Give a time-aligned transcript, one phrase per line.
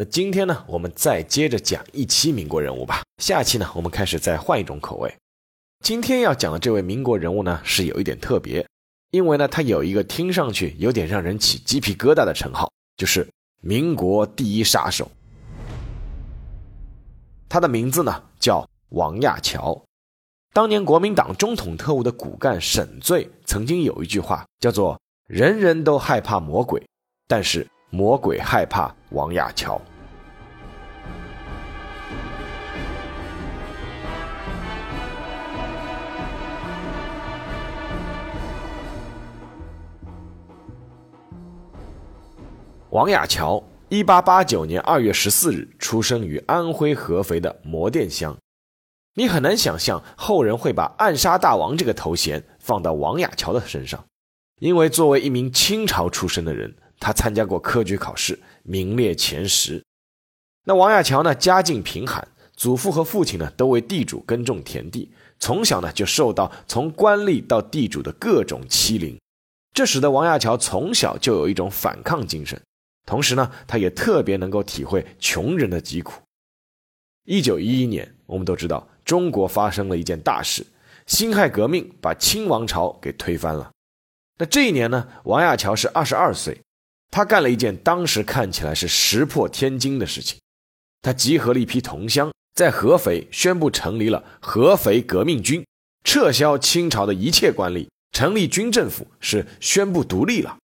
[0.00, 3.02] 那今天呢，我们再接着讲一期民国人物吧。
[3.18, 5.14] 下期呢，我们开始再换一种口味。
[5.84, 8.66] 今天要讲的这位民国人物呢，是有一点特别，
[9.10, 13.28] 因为呢，他有一个听上去有点让人起鸡皮疙瘩的称号，就是
[13.60, 15.06] 民国第一杀手。
[17.46, 19.84] 他的名字呢叫王亚樵。
[20.54, 24.98] 当年国民党中统特务的骨干沈醉曾经有一句话叫做
[25.28, 26.82] “人人都害怕魔鬼，
[27.28, 29.78] 但是魔鬼害怕王亚樵”。
[42.90, 48.36] 王亚樵，一八八九年二月十四日出生于安徽合肥的磨店乡。
[49.14, 54.04] 你很难想象后人会把“暗杀大王”这个头衔放到王亚樵的身上，
[54.58, 59.80] 因为作为一名清朝出身的人，他参加过科举考试，名列前十。
[60.64, 69.16] 那王亚樵呢，家境贫寒，祖父和父亲呢都为地主耕种田地，从小呢就受到从官吏到地主的各种欺凌，
[69.72, 72.60] 这使得王亚樵从小就有一种反抗精神。
[73.10, 76.22] 同时呢，他也特别能够体会穷人的疾苦。
[77.26, 80.64] 一九一一年，我们都知道中国发生了一件大事——
[81.08, 83.72] 辛亥革命，把清王朝给推翻了。
[84.38, 86.60] 那这一年呢，王亚樵是二十二岁，
[87.10, 90.38] 他干了一件当时看起来是石破天惊的事情。
[91.02, 95.66] 他集合了一批同乡，在合肥宣布成立了合肥革命军，
[96.04, 100.56] 撤销清朝的一切官吏，成立军政府，是宣布独立了。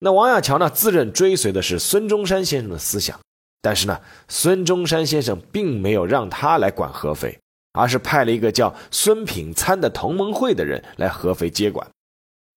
[0.00, 3.18] 那王亚樵呢，自认追随的是孙中山先生的思想，
[3.60, 7.36] 但是呢，孙中山先生并没有让他来管合肥，
[7.72, 11.84] 而是派了一个叫孙品参的同盟会的人来合肥接管。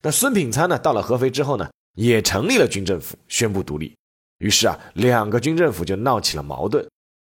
[0.04, 3.96] 那孙品参呢，到了合肥之后呢，也成立了军政府，宣布独立。
[4.38, 6.88] 于是啊，两个军政府就闹起了矛盾。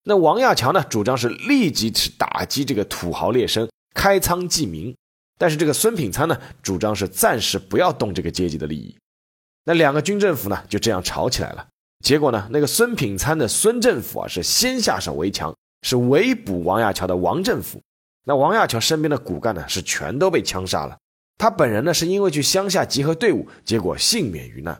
[0.06, 4.92] 那王亚樵呢，主张是立即去打击这个土豪劣绅，开仓济民；
[5.38, 8.96] 但是这个孙品参呢，主张是暂时不要动这个阶级的利益。
[9.66, 11.68] 那两个军政府呢，就这样吵起来了。
[12.04, 17.82] 结果呢，那个孙品参的孙政府啊，是先下手为强，是围捕王亚樵的王政府。
[18.24, 20.98] 那王亚樵身边的骨干呢，是全都被枪杀了。
[21.38, 24.80] 他本人呢，是因为去乡下集合队伍，结果幸免于难。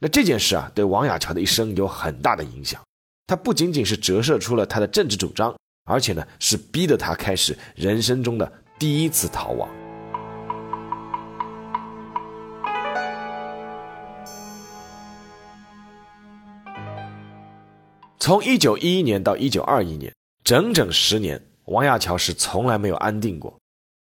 [0.00, 2.80] 那这件事啊，对王亚樵的一生有很大的影响。
[3.26, 5.54] 他不仅仅是折射出了他的政治主张，
[5.84, 9.68] 而且呢，是逼得他开始人生中的第一次逃亡。
[18.24, 20.10] 从一九一一年到一九二一年，
[20.42, 23.54] 整整十年，王亚樵是从来没有安定过。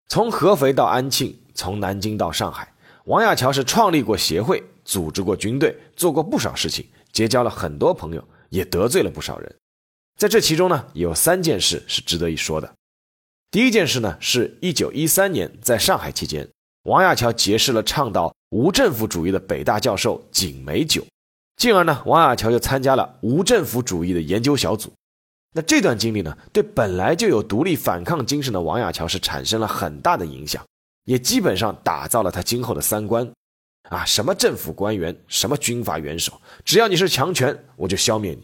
[0.10, 2.72] 从合肥到安庆，从南京到上海，
[3.06, 9.56] 王亚樵是创立过协会，组织过军队，做过不少事情，结交了很多朋友，也得罪了不少人。
[10.20, 12.76] 在这其中呢，有三件事是值得一说的。
[13.50, 16.48] 第一件事呢，是一九一三年在上海期间，
[16.84, 21.04] 王亚樵结识了倡导无政府主义的北大教授景美九。
[21.58, 24.92] 进而呢，王亚樵就参加了无政府主义的研究小组。
[25.54, 30.62] 那这段经历呢，对本来就有独立反抗精神的王亚樵是产生了很大的影响，
[31.06, 33.32] 也基本上打造了他今后的三观。
[33.90, 36.34] 啊，什么政府官员，什么军阀元首，
[36.64, 38.44] 只要你是强权，我就消灭你。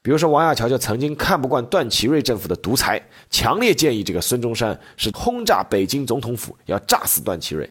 [0.00, 7.68] 比如说，王亚樵就曾经看不惯段祺瑞政府的独裁，强烈建议这个孙中山是轰炸北京总统府，要炸死段祺瑞。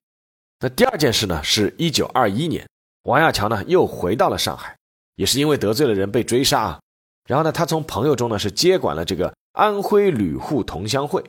[0.59, 2.68] 那第二件事呢，是一九二一年。
[3.06, 4.75] 王亚樵呢又回到了上海，
[5.16, 6.80] 也是因为得罪了人被追杀啊。
[7.28, 11.24] 然后呢，他从朋友中呢是接管了这个安徽旅沪同乡会。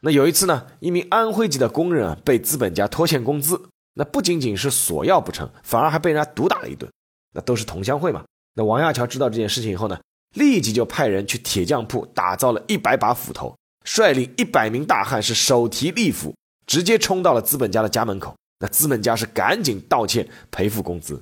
[0.00, 3.60] 那有一次呢，一名安徽籍的工人啊被资本家拖欠工资，
[3.94, 6.90] 那不仅仅是索要不成，反而还被人家毒打了一顿。
[7.34, 8.24] 那都是同乡会嘛。
[8.54, 10.00] 那王亚樵知道这件事情以后呢，
[10.34, 13.54] 立即就派人去铁匠铺打造了一百把斧头，
[13.84, 16.34] 率领一百名大汉是手提利斧，
[16.66, 18.34] 直接冲到了资本家的家门口。
[18.62, 21.20] 那资本家是赶紧道歉赔付工资。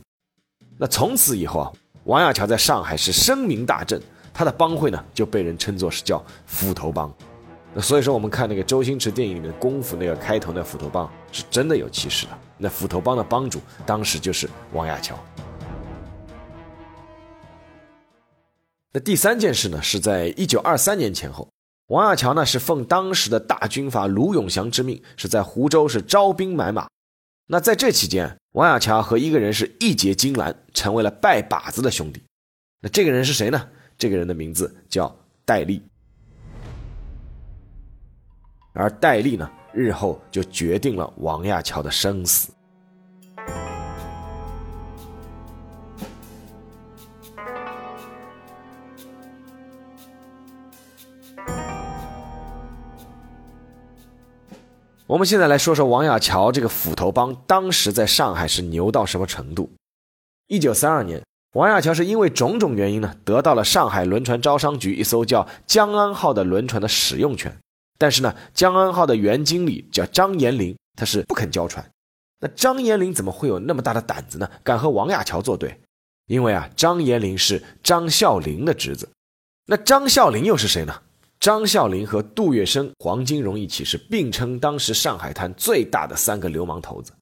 [0.77, 1.73] 那从此以后啊，
[2.05, 3.99] 王亚樵在上海是声名大振，
[4.35, 7.11] 他的帮会呢就被人称作是叫斧头帮。
[7.73, 12.33] 那所以说，我们看那个周星驰电影里面功夫那个开头那斧头帮是真的有气势的。
[12.59, 15.19] 那斧头帮的帮主当时就是王亚樵。
[18.93, 21.49] 那第三件事呢，是在一九二三年前后，
[21.87, 26.87] 王亚樵呢是奉当时的大军阀卢永祥之命，是在湖州是招兵买马。
[27.53, 32.23] 那在这期间，王亚樵和一个人是义结金兰，成为了拜把子的兄弟。
[32.81, 33.69] 那这个人是谁呢？
[33.99, 35.13] 这个人的名字叫
[35.45, 35.83] 戴笠。
[38.73, 42.53] 而戴笠呢，日后就决定了王亚乔的生死。
[55.11, 59.73] 我们现在来说说王亚樵这个斧头帮当时在上海是牛到什么程度。
[60.47, 61.21] 一九三二年，
[61.55, 67.53] 王亚樵是因为种种原因呢，得到了上海轮船招商局一艘叫江安号的轮船的使用权。
[67.99, 71.85] 但是呢，江安号的原经理叫张延龄，他是不肯交船。
[72.39, 74.49] 那张延龄怎么会有那么大的胆子呢？
[74.63, 75.81] 敢和王亚樵作对？
[76.27, 79.09] 因为啊，张延龄是张啸林的侄子。
[79.67, 81.03] 那张啸林又是谁呢？
[81.41, 87.13] 张啸林和杜月笙、黄金荣一起是并称当时上海滩最大的三个流氓头子。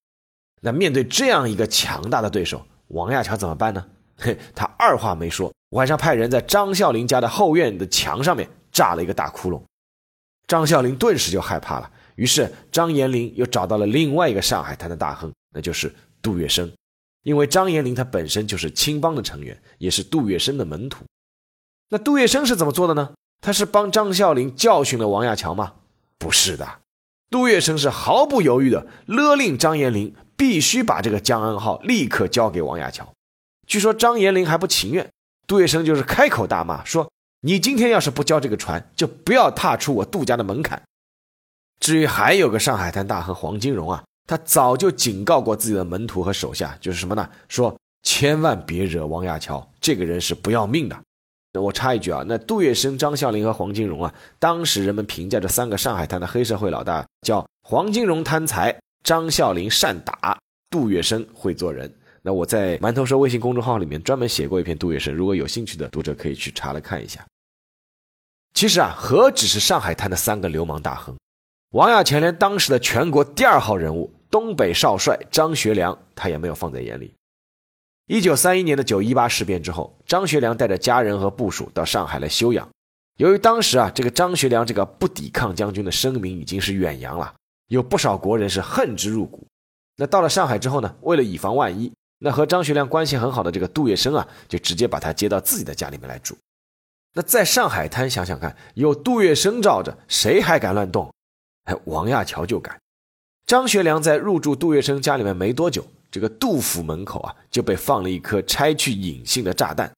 [0.60, 3.86] 那面对这样一个强大的对手，王亚樵怎么办呢？
[4.16, 9.62] 嘿， 他二话没说，晚上派人在张啸林家的后院的墙上面炸了一个大窟窿。
[10.48, 16.68] 张啸林顿时就害怕了，于是张延龄又找到了另外一个上海滩的大亨，那就是杜月笙。
[17.22, 21.04] 因为张延龄他本身就是青帮的成员，也是杜月笙的门徒。
[21.88, 23.14] 那杜月笙是怎么做的呢？
[23.40, 25.74] 他是帮张啸林教训了王亚樵吗？
[26.18, 26.80] 不是的，
[27.30, 33.12] 杜月笙是毫不犹豫的勒令张延龄必须把这个江安号立刻交给王亚樵。
[33.66, 35.08] 据说张延龄还不情愿，
[35.46, 37.10] 杜月笙就是开口大骂说
[37.42, 40.82] ：“你今天要是不交这个船，就不要踏出我杜家的门槛。”
[41.78, 47.28] 至于还有个上海滩大亨黄金荣啊，他早就警告过自己的门徒和手下，就是什么呢？
[47.48, 50.98] 说千万别惹王亚樵，这个人是不要命的。
[51.54, 60.38] 我插一句啊，那杜月笙、张啸林和黄金荣啊，当时人们评价这三个上海滩的黑社会老大，叫黄金荣贪财，张啸林善打，
[60.70, 61.92] 杜月笙会做人。
[62.22, 67.24] 那我在馒头说微信公众号里面专门写过一篇杜月笙，如果有兴趣的读者可以去查来看一下。
[68.54, 71.16] 其实啊，何止是上海滩的三个流氓大亨，
[71.70, 77.12] 王亚樵连当时的全国第二号人物东北少帅张学良，他也没有放在眼里。
[78.08, 82.66] 一九三一年的九一八事变之后，张学良带着家人和部属到上海来休养。
[83.18, 87.34] 由于当时啊，这个张学良这个不抵抗将军的声名已经是远扬了，
[87.66, 89.46] 有不少国人是恨之入骨。
[89.96, 96.34] 那到了上海之后呢，为了以防万一，那和张学良关系很好的这个杜月笙啊，就直接把他接到自己的家里面来住。
[97.12, 101.12] 那在上海滩想想看，有杜月笙罩着，谁还敢乱动？
[101.64, 102.80] 哎，王亚樵就敢。
[103.44, 105.86] 张学良在入住杜月笙家里面没多久。
[106.10, 109.92] 这个杜府门口啊，就被放了一颗拆去引信的炸弹，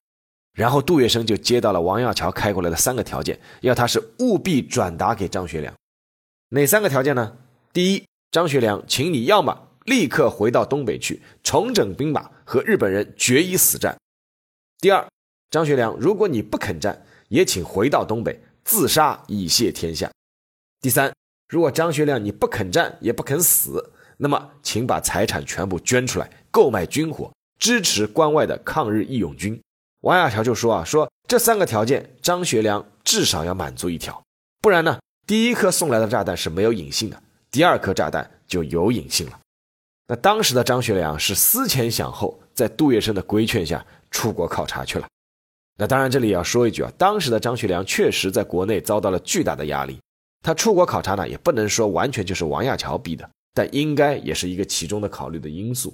[0.53, 5.73] 然后杜月笙就接到了王耀桥开过来的三个条件，要他是务必转达给张学良。
[6.49, 7.37] 哪三个条件呢？
[7.71, 13.95] 第一，张学良，请你要么立刻回到东北去重整兵马，和日本人决一死战；
[14.79, 15.07] 第二，
[15.49, 20.09] 张学良，如果你不肯战，也请回到东北自杀以谢天下；
[20.81, 21.13] 第三，
[21.47, 23.93] 如果张学良你不肯战也不肯死。
[24.23, 29.59] 那么，请把财产全部捐出来，购买军火，支持关外的抗日义勇军。
[30.01, 34.21] 王亚樵就说啊，说这三个条件，张学良至少要满足一条，
[34.61, 37.19] 不然呢，第一颗送来的炸弹是没有引信的，
[37.49, 39.39] 第二颗炸弹就有引信了。
[40.07, 45.07] 那当时的张学良是思前想后，在杜月笙的规劝下出国考察去了。
[45.79, 49.99] 那当然，这里也要说一句啊，当时的张学良确实在国内遭到了巨大的压力，
[50.43, 53.27] 他出国考察呢，也不能说完全就是王亚樵逼的。
[53.53, 55.93] 但应该也是一个其中的考虑的因素，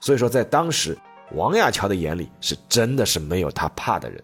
[0.00, 0.96] 所以说在当时，
[1.32, 4.22] 王亚樵的眼里是真的是没有他怕的人。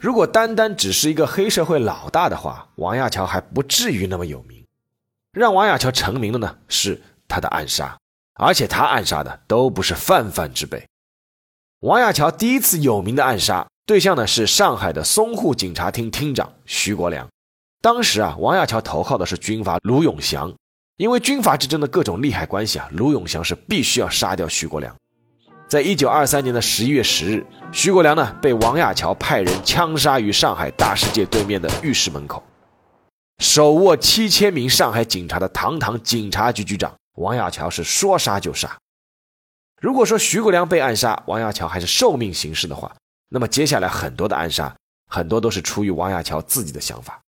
[0.00, 4.64] 如果单单只是一个黑社会老大的话，王亚樵还不至于那么有名。
[5.32, 7.96] 让王亚樵成名的呢，是他的暗杀，
[8.34, 10.84] 而且他暗杀的都不是泛泛之辈。
[11.80, 17.28] 王亚樵第一次有名的暗杀对象呢是上海的淞沪警察厅厅长徐国良。
[17.80, 20.52] 当时啊，王亚樵投靠的是军阀卢永祥，
[20.96, 24.92] 因为军阀之争的各种利害关系啊，卢永祥是必须要杀掉徐国良。
[25.68, 32.42] 在一九二三年的十一月十日，徐国良呢被王亚樵派人枪杀于上海大世界对面的浴室门口。
[33.38, 38.76] 手握七千名上海警察的堂堂警察局局长王亚樵是说杀就杀。
[39.80, 42.94] 如果说徐国良被暗杀，王亚樵还是受命行事的话，
[43.28, 44.74] 那么接下来很多的暗杀，
[45.06, 47.20] 很多都是出于王亚樵自己的想法。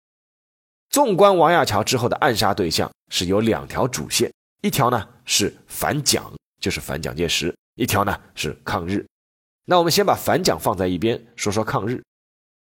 [0.89, 9.05] 纵观王亚樵之后的暗杀对象是有两条主线，一条呢是反蒋，就是反蒋介石；一条呢是抗日。
[9.65, 12.01] 那我们先把反蒋放在一边，说说抗日。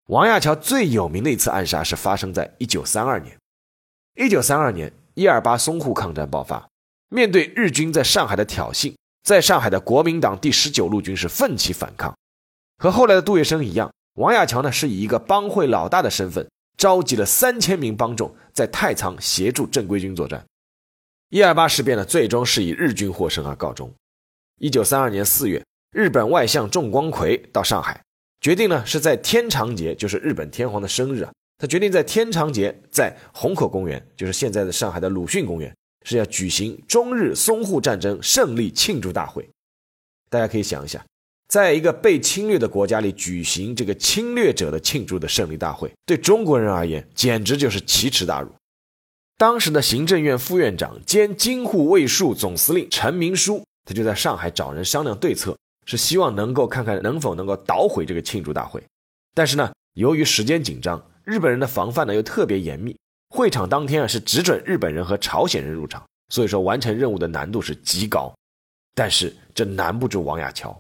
[0.07, 3.37] 王亚樵最有名的一次暗杀是发生在一九三二年。
[4.17, 6.69] 一九三二年，一二八淞沪抗战爆发，
[7.09, 12.15] 面对日军在上海的挑衅，在上海的国民党第十九路军是奋起反抗。
[12.79, 20.45] 和后来的杜月笙一样，王亚樵呢是以一个帮会老大的身份，召集了三千名帮众，在太仓协助正规军作战。
[21.31, 23.93] 一二八事变呢，最终是以日军获胜而告终。
[24.61, 28.01] 一九三二年四月，日本外相重光葵到上海。
[28.41, 31.33] 决定呢是在天长节，就是日本天皇的生日啊。
[31.59, 35.75] 他决定在天长节，在虹口公园，就是现在的上海的鲁迅公园，
[36.09, 39.49] 是要举行中日淞沪战争胜利庆祝大会。
[40.31, 41.05] 大家可以想一下，
[41.49, 48.51] 在一个被侵略的国家里举行这个侵略者的庆祝的胜利大会，对中国人而言简直就是奇耻大辱。
[49.37, 55.57] 当时的行政院副院长兼京沪卫戍总司令陈明书，他就在上海找人商量对策。
[55.91, 58.83] 是希望能够看看能否能够捣毁这个庆祝大会，
[59.33, 62.95] 但是呢，由于时间紧张，日本人的防范呢又特别严密，
[63.29, 68.35] 会场当天啊是只准日本人和朝鲜人入场，所以说完成任务的难度是极高。
[68.95, 70.79] 但是这难不住王亚樵，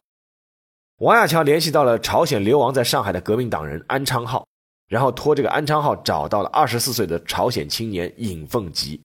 [0.98, 4.46] 王亚樵联系到了朝鲜流亡在上海的革命党人安昌浩，
[4.88, 9.00] 然后托这个安昌浩找到了二十四岁的朝鲜青年尹凤吉，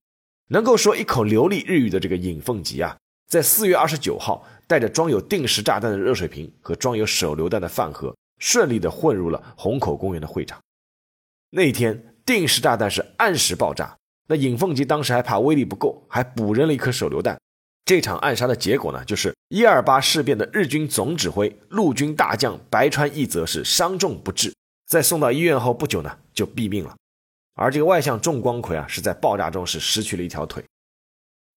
[0.49, 2.97] 能够说一口流利日语的这个尹凤吉啊，
[3.27, 4.45] 在四月二十九号。
[4.65, 10.57] 带着装有定时炸弹的热水瓶和装有手榴弹的饭盒，顺利地混入了虹口公园的会场。
[11.49, 17.37] 那一天定时炸弹是按时爆炸，那尹凤吉当时还怕威力不够，还补扔了一颗手榴弹。
[17.85, 24.53] 这场暗杀的结果呢，就是一二八事变的日军总指挥陆军大将白川义则是伤重不治，
[24.87, 26.95] 在送到医院后不久呢就毙命了。
[27.55, 30.63] 而这个外相重光葵啊，是在爆炸中是失去了一条腿。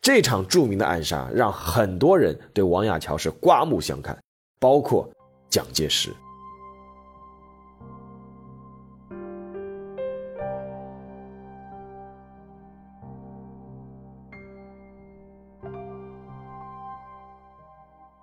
[0.03, 4.19] 这场著名的暗杀让很多人对王亚樵是刮目相看，
[4.59, 5.09] 包括
[5.49, 6.13] 蒋介石。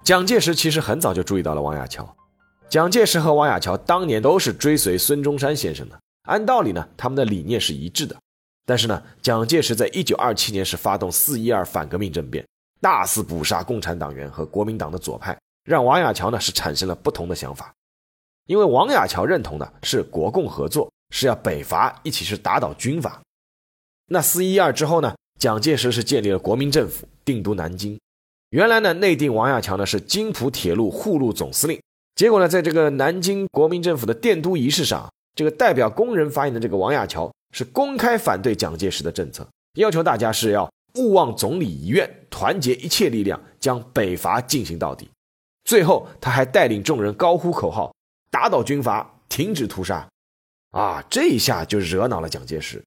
[0.04, 2.06] 蒋介石其实很早就注意到了王亚樵，
[2.68, 8.14] 蒋介石和王亚樵当年都是追随孙中山先生的，按道理呢，他们的理念是一致的。
[8.66, 12.46] 但是呢，蒋介石在一九二七年是发动四一二反革命政变，
[12.82, 17.74] 大肆捕杀共产党员和国民党的左派，让王亚樵呢是产生了不同的想法。
[18.48, 23.22] 因为王亚樵认同的是国共合作，是要北伐一起是打倒军阀。
[24.08, 27.98] 那四一二之后呢，蒋介石是建立了国民政府，定都南京。
[28.54, 31.82] 原来呢，内定王亚樵呢是津浦铁路护路总司令。
[32.14, 37.30] 结果呢，在这个南京国民政府的奠都仪式上，这个代表工人发言的这个王亚樵。
[37.56, 45.08] 是公开反对蒋介石的政策，要求大家是要勿忘总理遗愿，团结一切力量，将北伐进行到底。
[45.64, 47.94] 最后，他还带领众人高呼口号，
[48.32, 50.08] 打倒军阀，停止屠杀。
[50.72, 52.84] 啊，这一下就惹恼了蒋介石。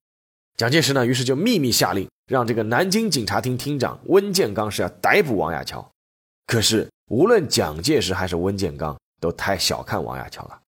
[0.57, 5.87] 蒋介石呢，于是就秘密下令，让这个南京警察厅厅长温建刚是要逮捕王亚樵。
[6.47, 10.59] 可是，无论蒋介石还是温建刚，都太小看王亚樵了。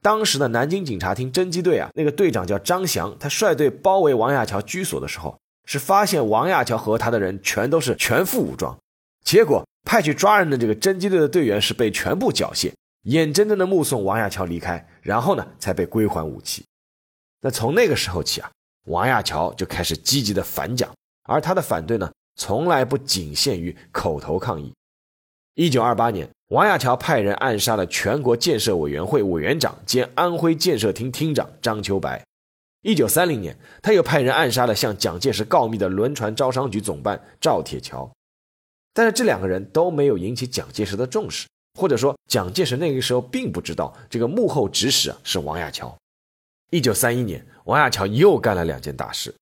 [0.00, 8.78] 当时的南京警察厅侦缉队啊，那个队长叫张翔，他率队包围王亚樵居所的时候，是发现王亚樵和他的人全都是全副武装，
[9.24, 12.72] 结果派去抓人的这个侦缉队的队员是被全部缴械，
[13.02, 16.64] 眼睁睁的目送王亚樵离开，然后呢才被归还武器。
[17.40, 18.50] 那从那个时候起啊，
[18.88, 20.90] 王亚樵就开始积极的反蒋，
[21.24, 24.72] 而他的反对呢，从来不仅限于口头抗议。
[25.54, 26.28] 一九二八年。
[26.48, 32.24] 王亚樵派人暗杀了全国建设委员会委员长兼安徽建设厅厅长张秋白。
[32.80, 38.10] 一九三零年，他又派人暗杀了向蒋介石告密的轮船招商局总办赵铁桥。
[38.94, 41.46] 但是这两个人都没有引起蒋介石的重视，
[41.78, 45.94] 或者说蒋介石那个时候并不知道这个幕后指使是王亚樵。
[46.70, 49.34] 一九三一年，王亚樵又干了两件大事。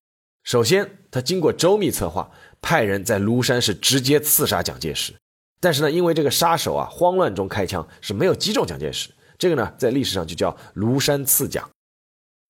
[0.44, 2.30] 首先，他经过周密策划，
[2.62, 5.12] 派人在庐山市直接刺杀蒋介石。
[5.58, 11.68] 但是呢，因为这个杀手啊，慌乱中开枪是没有击中蒋介石，这个呢，在历史上就叫庐山刺蒋。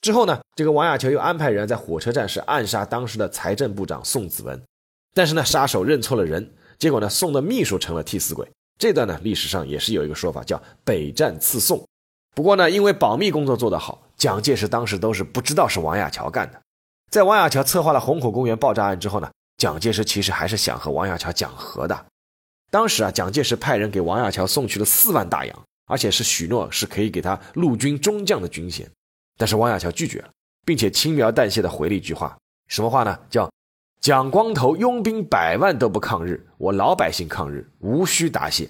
[0.02, 4.62] 之后呢，这个王亚樵又安排人在火车站是暗杀当时的财政部长宋子文，
[5.14, 8.46] 但是呢，杀手认错了人，结果呢，宋的秘书成了替死鬼。
[8.78, 11.82] 这段呢，历史上也是有一个说法叫北战刺宋。
[12.34, 16.60] 不过呢，因为保密工作做得好，蒋介石当时都是不知道是王亚樵干的。
[17.10, 22.06] 在王亚樵策划了虹口公园爆炸案之后呢，蒋介石其实还是想和王亚樵讲和的。
[22.70, 28.90] 当时啊，蒋介石派人给王亚樵送去了四万大洋，而且是许诺是可以给他陆军中将的军衔，
[29.38, 30.30] 但是王亚樵拒绝了，
[30.64, 33.16] 并且轻描淡写的回了一句话，什么话呢？
[33.30, 33.48] 叫
[34.00, 38.68] “蒋光头拥兵百万都不抗日，我老百姓抗日，无需答谢。”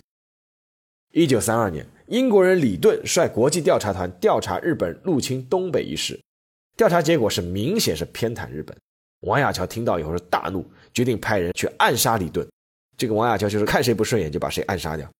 [1.12, 6.20] 一九三二年，英国人李顿率国际调查团调查日本入侵东北一事，
[6.76, 8.76] 调查结果是明显是偏袒日本。
[9.20, 12.46] 王亚樵听到以后是大怒，决定派人去暗杀李顿。
[12.96, 15.10] 这个王亚樵就是看谁不顺眼就把谁暗杀掉。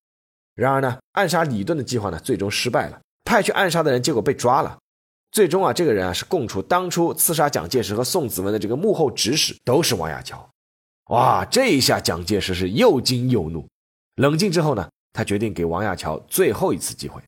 [0.55, 4.79] 然而呢，暗杀李顿的计划呢最终失败了，派去暗杀的人结果被抓了。
[5.33, 10.49] 最终啊，这个人啊是供出当初刺杀蒋介石和宋子文的这个幕后指使都是王亚樵。
[11.11, 13.67] 哇，这一下蒋介石是又惊又怒。
[14.15, 17.23] 冷静之后呢，他决定给王亚樵最后一次机会。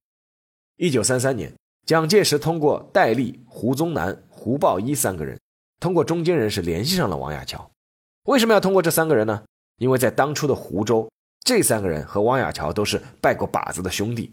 [0.76, 1.50] 一九三三年，
[1.86, 5.40] 蒋介石通过戴笠、胡宗南、胡豹一三个人。
[5.80, 7.70] 通过中间人是联系上了王亚樵，
[8.24, 9.42] 为什么要通过这三个人呢？
[9.78, 11.08] 因为在当初的湖州，
[11.44, 14.30] 这三个人和王亚樵都是拜过把子的兄弟。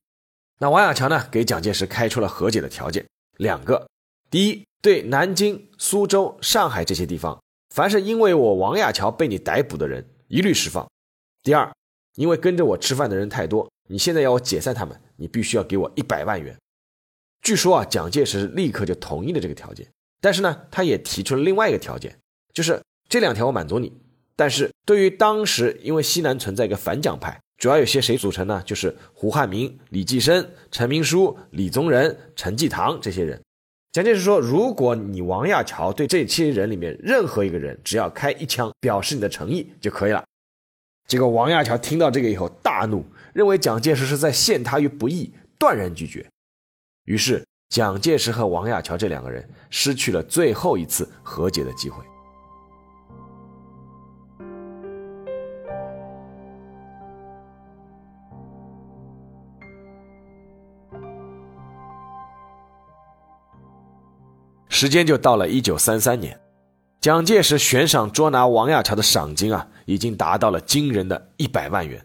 [0.60, 3.06] 那王亚樵呢，给蒋介石开出了和解的条件
[3.38, 3.88] 两个：
[4.30, 7.42] 第一，对南京、苏州、上海这些地方，
[7.74, 10.86] 凡是因为我王亚樵被你逮捕的人，一律释放；
[11.44, 11.72] 第二，
[12.16, 16.56] 因为跟着我吃饭的人太多，你现在要我解散他们，你必须要给我一百万元。
[17.42, 19.88] 据说啊，蒋介石立刻就同意了这个条件。
[20.22, 22.18] 但是呢，他也提出了另外一个条件，
[22.54, 23.94] 就是这两条我满足你。
[24.36, 28.64] 但是对于当时因为西南存在一个反蒋派，主要有些谁组成呢？
[28.66, 33.40] 就是胡汉民、李济深、陈明书、李宗仁、陈济棠这些人。
[33.92, 40.24] 蒋介石说，如果你王亚樵对这些人里面任何一个人，只要开一枪表示你的诚意就可以了。
[41.08, 46.30] 结果王亚樵听到这个以后大怒，认为蒋介石是在陷他于不义，断然拒绝。
[47.06, 47.46] 于是。
[47.68, 52.06] 蒋介石和王亚樵这两个人失去了最后一次和解的机会。
[64.70, 66.40] 时间就到了一九三三年，
[67.06, 72.04] 蒋介石悬赏捉拿王亚樵的赏金啊，已经达到了惊人的一百万元。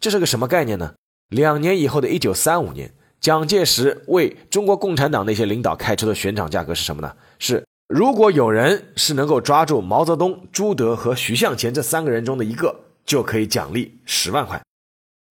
[0.00, 0.94] 这是个什么概念呢？
[1.28, 2.90] 两年以后的一九三五年。
[3.20, 7.14] 蒋介石为中国共产党那些领导开出的悬赏价格是什么呢？
[7.38, 14.58] 是如果有人是能够抓住毛泽东、朱德和徐向前这三个人中的一个，就可以奖励十万块。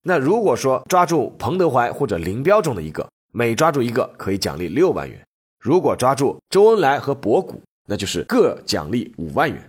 [0.03, 5.19] 那如果说抓住彭德怀或者林彪中的一个，每抓住一个可以奖励六万元。
[5.59, 9.67] 如果抓住周恩来和博古，那就是各奖励五万元。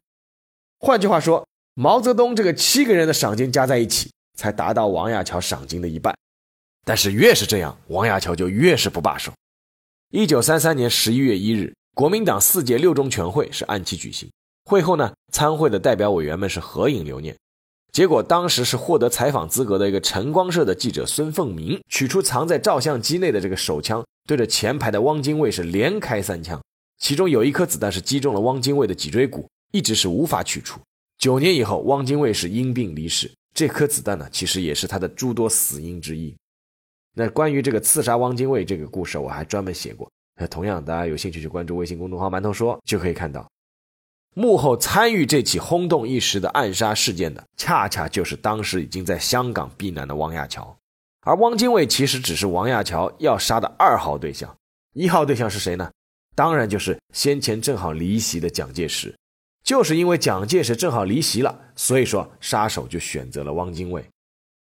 [0.81, 6.15] 换句话说，毛泽东这个七个人的赏金加在一起，才达到王亚樵赏金的一半。
[6.85, 9.33] 但是越是这样，王亚樵就越是不罢手。
[10.11, 14.31] 一九三三年十一月一日，国民党四届六中全会是按期举行。
[14.65, 17.37] 会后呢，参会的代表委员们是合影留念。
[17.93, 26.63] 结果当时是获得采访资格的一个晨光社的记者孙凤鸣，取出藏在照相机内的这个手枪，对着前排的汪精卫是连开三枪，
[26.99, 30.81] 其中有一颗子弹是击中了汪精卫的脊椎骨，一直是无法取出。
[31.17, 36.37] 九年以后，汪精卫是因病离世，这颗子弹呢，其实也是他的诸多死因之一。
[37.15, 40.09] 那关于这个刺杀汪精卫这个故事，我还专门写过。
[40.41, 43.51] 那同样，大家有兴趣去关注微信公众号“馒头说”，就可以看到，
[44.35, 50.77] 幕后参与这起轰动一时的暗杀事件的，恰恰就是当时已经在香港避难的汪亚樵。
[51.23, 54.57] 而汪精卫其实只是王亚樵要杀的二号对象，
[54.95, 55.91] 一号对象是谁呢？
[56.39, 59.13] 当然就是先前正好离席的蒋介石。
[59.65, 64.09] 就是因为蒋介石正好离席了，所以说杀手就选择了汪精卫。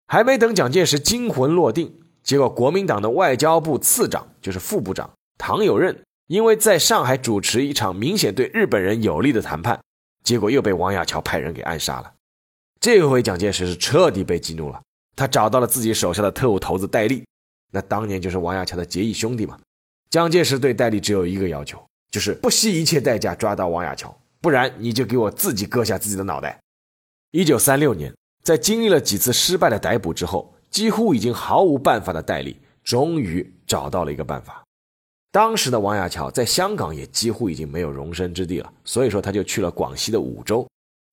[0.07, 1.93] 还没等蒋介石惊魂落定。
[2.23, 9.77] 结果，国民党的外交部次长就是副部长唐有任，因为在上海主持一场明显对日本人有利的谈判，
[10.23, 12.13] 结果又被王亚樵派人给暗杀了。
[12.79, 14.81] 这回蒋介石是彻底被激怒了，
[15.17, 17.25] 他找到了自己手下的特务头子戴笠，
[17.73, 19.59] 那当年就是王亚樵的结义兄弟嘛。
[20.09, 21.79] 蒋介石对戴笠只有一个要求，
[22.11, 26.59] 就是不惜一切代价抓到王亚樵，不然你就给我自己割下自己的脑袋。
[27.31, 30.53] 一九三六年，在经历了几次失败的逮捕之后。
[30.69, 34.63] 几乎已经毫无办法的戴笠，终于找到了一个办法。
[35.31, 40.67] 当时的王亚樵在香港也几乎已经没有容身之地了，所以说他就去了广西的梧州。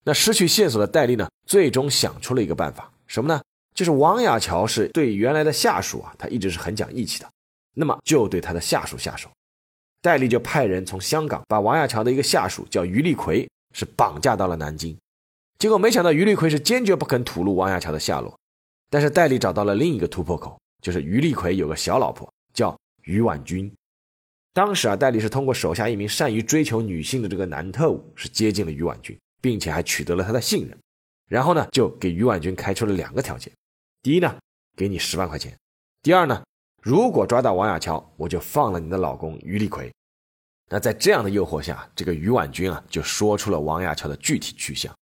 [0.05, 3.41] 那失去线索的戴笠呢，最终想出了一个办法，什么呢？
[3.75, 7.31] 就是王亚樵是对原来的下属啊，他一直是很讲义气的，
[7.79, 9.29] 那么就对他的下属下手。
[10.01, 14.97] 戴笠就派人从香港把王亚樵的一个下属叫于立奎，是绑架到了南京。
[15.59, 18.35] 结果没想到于立奎是坚决不肯吐露王亚樵的下落。
[18.89, 23.71] 但是戴笠找到了另一个突破口，就是于立奎有个小老婆叫于婉君。
[24.55, 30.79] 当时啊，戴笠是通过手下一名善于追求女性的这个男特务，是接近了于婉君，并且还取得了她的信任。
[31.29, 33.53] 然后呢，就给于婉君开出了两个条件：
[34.03, 34.35] 第一呢，
[34.77, 35.53] 给你十万块钱；
[36.01, 36.43] 第二呢，
[36.87, 39.93] 如果抓到王亚樵，我就放了你的老公于立奎。
[40.71, 44.95] 那在这样的诱惑下，这个于婉君啊就说出了王亚樵的具体去向。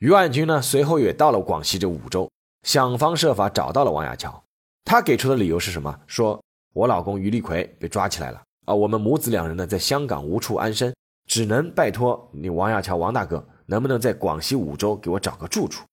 [0.00, 2.30] 于婉君呢随后也到了广西这五州，
[2.64, 4.44] 想方设法找到了王亚樵。
[4.84, 5.98] 他给出的理由是什么？
[6.06, 6.38] 说
[6.74, 10.94] 我老公于立奎被抓起来了啊，我们母子两人呢在香港无处安身，
[11.26, 15.86] 只能拜托你王亚樵王大哥，能不能在广西五州给我找个住处？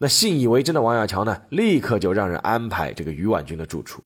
[0.00, 4.02] 那信以为真的王亚樵呢，立刻就让人安排这个于婉君的住处。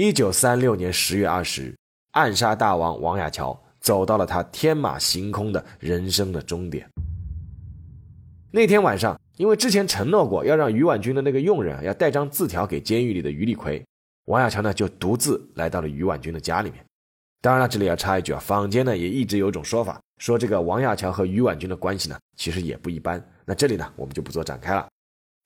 [0.00, 1.76] 一九三六年十月二十日，
[2.12, 6.88] 暗杀大王王亚樵走到了他天马行空的人生的终点。
[8.52, 9.20] 那天晚上。
[9.38, 13.84] 因为之前承诺过要让于婉君的那个佣人要带张字条给监狱里的于立奎，
[14.26, 16.84] 王亚樵呢就独自来到了于婉君的家里面。
[17.40, 23.24] 当然了，这里要插一句啊，坊间呢也一直有种说法，说这个王亚樵和于婉君的关系呢其实也不一般。
[23.44, 24.88] 那这里呢我们就不做展开了。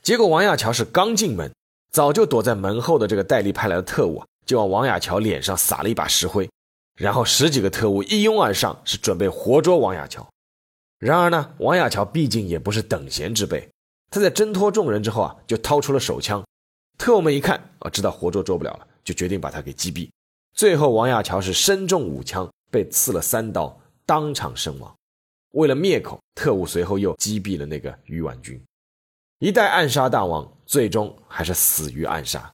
[0.02, 1.50] 结果王亚樵是刚进门，
[1.90, 6.46] 早就躲在门后的这个戴笠派来的特务啊，就往王亚乔脸上撒了一把石灰，
[6.96, 10.28] 然后十几个特务一拥而上，是准备活捉王亚乔。
[10.98, 13.66] 然而呢，王亚乔毕竟也不是等闲之辈。
[14.10, 16.44] 他在挣脱众人之后啊，就掏出了手枪。
[16.98, 20.10] 特务们一看啊，知道活捉捉不了了，就决定把他给击毙。
[20.54, 24.94] 最后，王亚乔是身中五枪，被刺了三刀，当场身亡。
[25.52, 28.62] 为了灭口，特务随后又击毙了那个于婉君。
[29.38, 32.52] 一代暗杀大王，最终还是死于暗杀。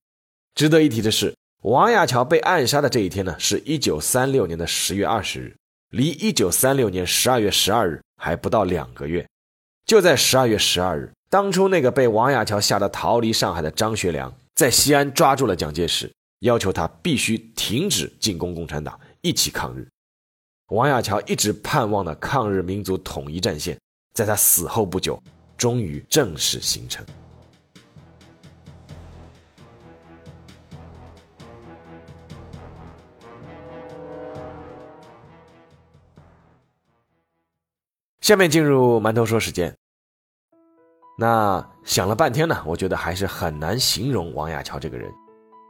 [0.55, 5.57] 值得一提的是，王亚樵被暗杀的这一天呢，是一九三六年的十月二十日，
[5.91, 9.27] 离一九三六年十二月十二日还不到两个月。
[9.85, 11.11] 就在十二月十二日。
[11.29, 19.87] 当初那个被王亚樵吓得逃离上海的张学良，在西安抓住了蒋介石，要求他必须停止进攻共产党，一起抗日。
[20.69, 23.77] 王亚樵一直盼望的抗日民族统一战线，
[24.15, 25.21] 在他死后不久，
[25.57, 27.05] 终于正式形成。
[38.29, 39.75] 下面进入馒头说时间。
[41.19, 45.11] 那想了半天呢，我觉得还是很难形容王亚樵这个人，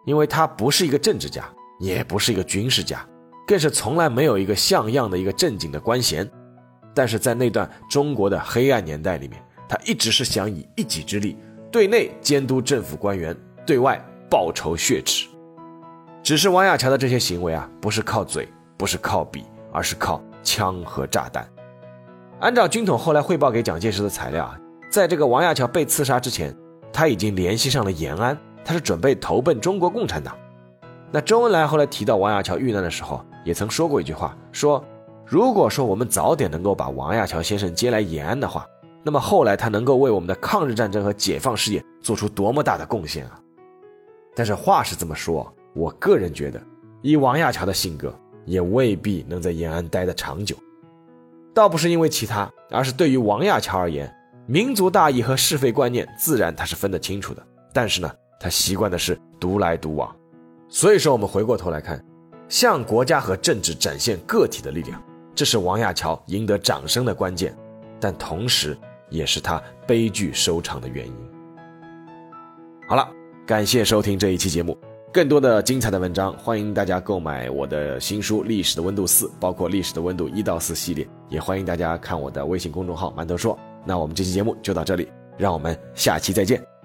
[0.04, 3.08] 因为他不是一个政治家，也不是一个军事家，
[3.46, 6.28] 更是从来没有一个像样的一个正经的官衔。
[6.92, 11.36] 但是在那段中国的黑暗年代里面，他一直是想以一己之力，
[11.70, 15.28] 对内监督政府官员，对外报仇雪耻。
[16.24, 21.48] 只是王亚樵的这些行为啊，不是靠嘴，不是靠笔，而是靠枪和炸弹。
[22.40, 24.58] 按照军统后来汇报给蒋介石的材料啊。
[24.90, 26.54] 在这个王亚樵被刺杀之前，
[26.92, 30.36] 他已经联系上了延安，他是准备投奔中国共产党。
[31.10, 34.82] 那周恩来后来提到王亚樵遇难的时候，也曾说过一句话，说
[35.26, 38.66] 如果说我们早点能够把王亚樵先生接来延安的话，
[39.02, 43.40] 那么后来他能够为我们的抗日战争和解放事业做出多么大的贡献啊！
[44.34, 46.60] 但是话是这么说，我个人觉得，
[47.02, 50.56] 以王亚樵的性格，也未必能在延安待得长久。
[51.58, 54.08] 倒不是因为其他，而是对于王亚樵而言。
[54.46, 57.44] 民族大义和是非观念，自然他是分得清楚的。
[57.72, 60.14] 但是呢，他习惯的是独来独往。
[60.68, 62.00] 所以说，我们回过头来看，
[62.48, 65.02] 向国家和政治展现个体的力量，
[65.34, 67.52] 这是王亚樵赢得掌声的关键，
[67.98, 68.78] 但同时
[69.10, 71.12] 也是他悲剧收场的原因。
[72.86, 73.08] 好了，
[73.44, 74.78] 感谢收听这一期节目，
[75.10, 83.58] 更多的精彩的文章，欢迎大家购买我的新书《历史的温度四》，包括《历史的温度一到四》系列，也欢迎大家看我的微信公众号“馒头说”。
[83.86, 86.77] 那我们这期节目就到这里，让我们下期再见。